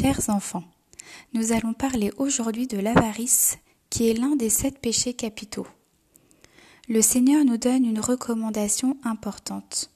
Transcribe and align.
Chers 0.00 0.28
enfants, 0.28 0.62
nous 1.32 1.50
allons 1.50 1.72
parler 1.72 2.12
aujourd'hui 2.18 2.68
de 2.68 2.78
l'avarice, 2.78 3.58
qui 3.90 4.08
est 4.08 4.14
l'un 4.14 4.36
des 4.36 4.48
sept 4.48 4.78
péchés 4.78 5.12
capitaux. 5.12 5.66
Le 6.88 7.02
Seigneur 7.02 7.44
nous 7.44 7.56
donne 7.56 7.84
une 7.84 7.98
recommandation 7.98 8.96
importante. 9.02 9.90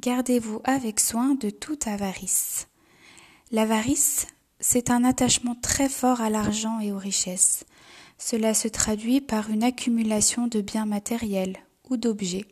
Gardez-vous 0.00 0.60
avec 0.64 0.98
soin 0.98 1.36
de 1.36 1.50
toute 1.50 1.86
avarice. 1.86 2.66
L'avarice, 3.52 4.26
c'est 4.58 4.90
un 4.90 5.04
attachement 5.04 5.54
très 5.54 5.88
fort 5.88 6.20
à 6.20 6.28
l'argent 6.28 6.80
et 6.80 6.90
aux 6.90 6.98
richesses. 6.98 7.66
Cela 8.18 8.52
se 8.52 8.66
traduit 8.66 9.20
par 9.20 9.48
une 9.50 9.62
accumulation 9.62 10.48
de 10.48 10.60
biens 10.60 10.86
matériels 10.86 11.58
ou 11.88 11.96
d'objets. 11.96 12.46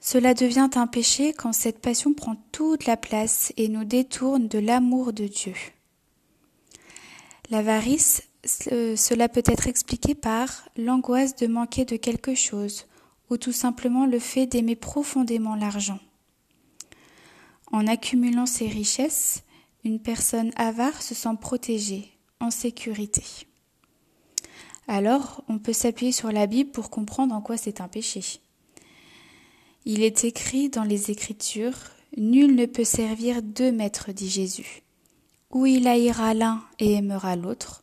Cela 0.00 0.32
devient 0.32 0.70
un 0.76 0.86
péché 0.86 1.34
quand 1.34 1.52
cette 1.52 1.80
passion 1.80 2.14
prend 2.14 2.36
toute 2.52 2.86
la 2.86 2.96
place 2.96 3.52
et 3.58 3.68
nous 3.68 3.84
détourne 3.84 4.48
de 4.48 4.58
l'amour 4.58 5.12
de 5.12 5.26
Dieu. 5.26 5.54
L'avarice, 7.50 8.22
cela 8.44 9.28
peut 9.28 9.42
être 9.46 9.66
expliqué 9.66 10.14
par 10.14 10.68
l'angoisse 10.76 11.36
de 11.36 11.46
manquer 11.46 11.84
de 11.84 11.96
quelque 11.96 12.34
chose 12.34 12.86
ou 13.30 13.36
tout 13.36 13.52
simplement 13.52 14.06
le 14.06 14.18
fait 14.18 14.46
d'aimer 14.46 14.76
profondément 14.76 15.54
l'argent. 15.54 15.98
En 17.72 17.86
accumulant 17.86 18.46
ses 18.46 18.68
richesses, 18.68 19.42
une 19.84 20.00
personne 20.00 20.52
avare 20.56 21.02
se 21.02 21.14
sent 21.14 21.36
protégée, 21.40 22.10
en 22.40 22.50
sécurité. 22.50 23.24
Alors, 24.86 25.42
on 25.48 25.58
peut 25.58 25.72
s'appuyer 25.72 26.12
sur 26.12 26.30
la 26.30 26.46
Bible 26.46 26.70
pour 26.70 26.90
comprendre 26.90 27.34
en 27.34 27.40
quoi 27.40 27.56
c'est 27.56 27.80
un 27.80 27.88
péché. 27.88 28.22
Il 29.86 30.02
est 30.02 30.24
écrit 30.24 30.68
dans 30.68 30.84
les 30.84 31.10
Écritures 31.10 31.78
Nul 32.16 32.54
ne 32.54 32.66
peut 32.66 32.84
servir 32.84 33.42
deux 33.42 33.72
maîtres, 33.72 34.12
dit 34.12 34.30
Jésus. 34.30 34.83
Ou 35.54 35.64
il 35.64 35.88
haïra 35.88 36.34
l'un 36.34 36.62
et 36.78 36.92
aimera 36.92 37.36
l'autre, 37.36 37.82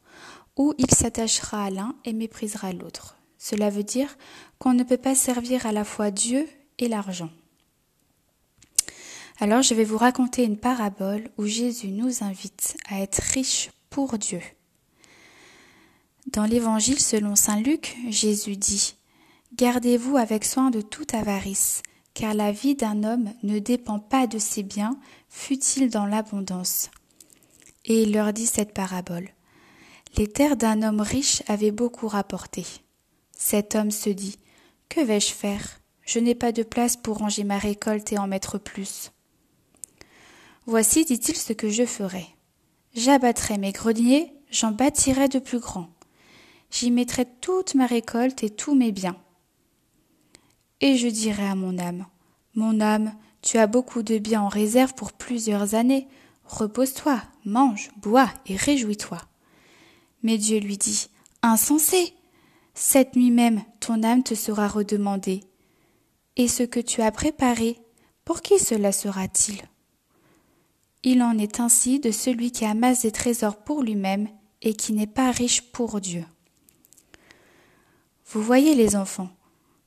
ou 0.55 0.75
il 0.77 0.91
s'attachera 0.91 1.65
à 1.65 1.70
l'un 1.71 1.95
et 2.05 2.13
méprisera 2.13 2.73
l'autre. 2.73 3.18
Cela 3.40 3.71
veut 3.71 3.84
dire 3.84 4.15
qu'on 4.59 4.73
ne 4.73 4.84
peut 4.84 4.98
pas 4.98 5.15
servir 5.15 5.65
à 5.65 5.71
la 5.71 5.84
fois 5.84 6.12
Dieu 6.12 6.48
et 6.77 6.87
l'argent. 6.87 7.32
Alors 9.40 9.63
je 9.63 9.73
vais 9.73 9.84
vous 9.84 9.98
raconter 9.98 10.43
une 10.43 10.57
parabole 10.57 11.29
où 11.40 11.48
Jésus 11.48 11.87
nous 11.87 12.23
invite 12.23 12.77
à 12.87 13.01
être 13.01 13.18
riches 13.34 13.71
pour 13.90 14.20
Dieu. 14.20 14.41
Dans 16.27 16.45
l'Évangile 16.45 16.99
selon 16.99 17.35
Saint 17.35 17.60
Luc, 17.60 17.98
Jésus 18.10 18.57
dit 18.57 18.95
Gardez-vous 19.55 20.17
avec 20.17 20.45
soin 20.45 20.70
de 20.70 20.82
toute 20.82 21.15
avarice, 21.15 21.82
car 22.13 22.35
la 22.35 22.51
vie 22.51 22.76
d'un 22.76 23.04
homme 23.04 23.34
ne 23.41 23.57
dépend 23.57 23.98
pas 23.98 24.27
de 24.27 24.38
ses 24.38 24.62
biens, 24.62 24.99
fût-il 25.29 25.90
dans 25.90 26.05
l'abondance. 26.05 26.91
Et 27.85 28.04
il 28.04 28.13
leur 28.13 28.34
dit 28.34 28.46
cette 28.46 28.74
parabole. 28.74 29.29
Les 30.18 30.27
terres 30.27 30.57
d'un 30.57 30.84
homme 30.84 31.01
riche 31.01 31.43
avaient 31.48 31.71
beaucoup 31.71 32.07
rapporté. 32.07 32.65
Cet 33.32 33.76
homme 33.76 33.91
se 33.91 34.10
dit 34.10 34.38
Que 34.90 35.01
vais-je 35.01 35.32
faire? 35.34 35.79
Je 36.05 36.20
n'ai 36.20 36.35
pas 36.35 36.51
de 36.51 36.63
place 36.63 36.98
pour 36.98 37.18
ranger 37.18 37.43
ma 37.43 37.57
récolte 37.57 38.12
et 38.12 38.18
en 38.18 38.27
mettre 38.27 38.57
plus. 38.57 39.12
Voici, 40.65 41.05
dit-il, 41.05 41.35
ce 41.35 41.54
que 41.54 41.70
je 41.70 41.85
ferai. 41.85 42.26
J'abattrai 42.93 43.57
mes 43.57 43.71
greniers, 43.71 44.34
j'en 44.51 44.71
bâtirai 44.71 45.27
de 45.27 45.40
plus 45.40 45.60
grands. 45.60 45.90
J'y 46.70 46.91
mettrai 46.91 47.26
toute 47.40 47.76
ma 47.76 47.85
récolte 47.85 48.43
et 48.43 48.49
tous 48.49 48.76
mes 48.76 48.91
biens. 48.91 49.18
Et 50.82 50.98
je 50.98 51.07
dirai 51.07 51.48
à 51.48 51.55
mon 51.55 51.77
âme, 51.77 52.05
Mon 52.55 52.82
âme, 52.82 53.13
tu 53.41 53.57
as 53.57 53.68
beaucoup 53.68 54.04
de 54.04 54.18
biens 54.18 54.41
en 54.41 54.49
réserve 54.49 54.93
pour 54.93 55.13
plusieurs 55.13 55.76
années. 55.76 56.07
Repose-toi, 56.52 57.24
mange, 57.46 57.91
bois 58.02 58.30
et 58.46 58.57
réjouis-toi. 58.57 59.20
Mais 60.21 60.38
Dieu 60.38 60.60
lui 60.60 60.77
dit, 60.77 61.07
Insensé. 61.41 62.13
Cette 62.74 63.16
nuit 63.16 63.32
même, 63.32 63.63
ton 63.80 64.03
âme 64.03 64.22
te 64.22 64.35
sera 64.35 64.68
redemandée. 64.68 65.41
Et 66.35 66.50
ce 66.50 66.63
que 66.63 66.81
tu 66.81 67.01
as 67.01 67.11
préparé, 67.11 67.79
pour 68.25 68.41
qui 68.41 68.59
cela 68.59 68.91
sera-t-il? 68.91 69.61
Il 71.03 71.23
en 71.23 71.38
est 71.38 71.61
ainsi 71.61 72.00
de 72.00 72.11
celui 72.11 72.51
qui 72.51 72.66
amasse 72.66 73.03
des 73.03 73.11
trésors 73.11 73.63
pour 73.63 73.81
lui-même 73.81 74.28
et 74.61 74.73
qui 74.73 74.91
n'est 74.91 75.07
pas 75.07 75.31
riche 75.31 75.61
pour 75.72 76.01
Dieu. 76.01 76.25
Vous 78.28 78.41
voyez 78.41 78.75
les 78.75 78.95
enfants, 78.97 79.29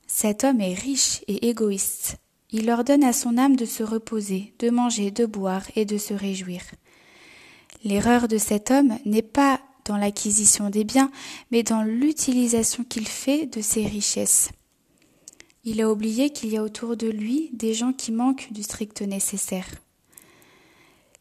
cet 0.07 0.43
homme 0.43 0.61
est 0.61 0.73
riche 0.73 1.23
et 1.27 1.47
égoïste. 1.47 2.17
Il 2.51 2.69
ordonne 2.69 3.03
à 3.03 3.13
son 3.13 3.37
âme 3.37 3.55
de 3.55 3.65
se 3.65 3.83
reposer, 3.83 4.53
de 4.59 4.69
manger, 4.69 5.11
de 5.11 5.25
boire 5.25 5.63
et 5.75 5.85
de 5.85 5.97
se 5.97 6.13
réjouir. 6.13 6.61
L'erreur 7.83 8.27
de 8.27 8.37
cet 8.37 8.71
homme 8.71 8.97
n'est 9.05 9.21
pas 9.21 9.59
dans 9.85 9.97
l'acquisition 9.97 10.69
des 10.69 10.83
biens, 10.83 11.11
mais 11.51 11.63
dans 11.63 11.83
l'utilisation 11.83 12.83
qu'il 12.83 13.07
fait 13.07 13.45
de 13.45 13.61
ses 13.61 13.85
richesses. 13.85 14.49
Il 15.63 15.81
a 15.81 15.91
oublié 15.91 16.29
qu'il 16.29 16.49
y 16.49 16.57
a 16.57 16.63
autour 16.63 16.95
de 16.97 17.07
lui 17.07 17.49
des 17.53 17.73
gens 17.73 17.93
qui 17.93 18.11
manquent 18.11 18.51
du 18.51 18.63
strict 18.63 19.01
nécessaire. 19.01 19.67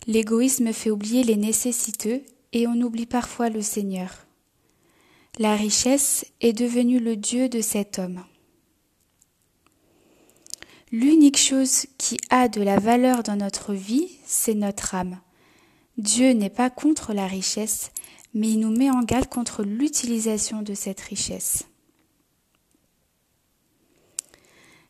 L'égoïsme 0.07 0.73
fait 0.73 0.91
oublier 0.91 1.23
les 1.25 1.37
nécessiteux 1.37 2.23
et 2.53 2.67
on 2.67 2.81
oublie 2.81 3.07
parfois 3.07 3.49
le 3.49 3.63
Seigneur. 3.63 4.27
La 5.39 5.57
richesse 5.57 6.27
est 6.41 6.53
devenue 6.53 7.01
le 7.01 7.17
Dieu 7.17 7.49
de 7.49 7.61
cet 7.61 7.99
homme. 7.99 8.23
L'unique 10.93 11.39
chose 11.39 11.87
qui 11.99 12.17
a 12.31 12.49
de 12.49 12.63
la 12.63 12.79
valeur 12.79 13.23
dans 13.23 13.37
notre 13.37 13.73
vie, 13.75 14.19
c'est 14.25 14.55
notre 14.55 14.95
âme. 14.95 15.19
Dieu 15.99 16.33
n'est 16.33 16.51
pas 16.51 16.71
contre 16.71 17.13
la 17.15 17.27
richesse, 17.27 17.91
mais 18.35 18.51
il 18.51 18.61
nous 18.61 18.77
met 18.77 18.91
en 18.91 19.03
garde 19.03 19.29
contre 19.29 19.63
l'utilisation 19.63 20.63
de 20.63 20.75
cette 20.75 21.01
richesse. 21.01 21.65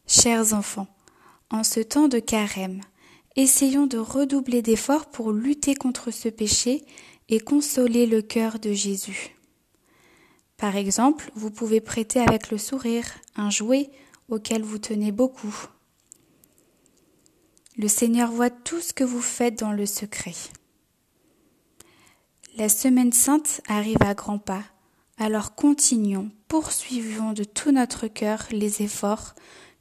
Chers 0.06 0.52
enfants, 0.52 0.88
en 1.50 1.64
ce 1.64 1.80
temps 1.80 2.08
de 2.08 2.18
carême, 2.18 2.80
essayons 3.36 3.86
de 3.86 3.98
redoubler 3.98 4.62
d'efforts 4.62 5.06
pour 5.06 5.32
lutter 5.32 5.74
contre 5.74 6.10
ce 6.10 6.28
péché 6.28 6.84
et 7.28 7.40
consoler 7.40 8.06
le 8.06 8.22
cœur 8.22 8.58
de 8.58 8.72
Jésus. 8.72 9.34
Par 10.56 10.76
exemple, 10.76 11.30
vous 11.34 11.50
pouvez 11.50 11.80
prêter 11.80 12.20
avec 12.20 12.50
le 12.50 12.58
sourire 12.58 13.06
un 13.36 13.50
jouet 13.50 13.90
auquel 14.28 14.62
vous 14.62 14.78
tenez 14.78 15.12
beaucoup. 15.12 15.54
Le 17.76 17.88
Seigneur 17.88 18.30
voit 18.30 18.50
tout 18.50 18.80
ce 18.80 18.92
que 18.92 19.02
vous 19.02 19.20
faites 19.20 19.58
dans 19.58 19.72
le 19.72 19.86
secret. 19.86 20.34
La 22.56 22.68
semaine 22.68 23.12
sainte 23.12 23.60
arrive 23.66 24.02
à 24.02 24.14
grands 24.14 24.38
pas, 24.38 24.62
alors 25.18 25.56
continuons, 25.56 26.30
poursuivons 26.46 27.32
de 27.32 27.42
tout 27.42 27.72
notre 27.72 28.06
cœur 28.06 28.46
les 28.52 28.82
efforts 28.82 29.34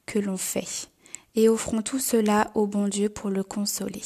que 0.07 0.17
l'on 0.17 0.37
fait 0.37 0.89
et 1.35 1.49
offrons 1.49 1.81
tout 1.81 1.99
cela 1.99 2.51
au 2.55 2.67
bon 2.67 2.87
Dieu 2.87 3.09
pour 3.09 3.29
le 3.29 3.43
consoler. 3.43 4.01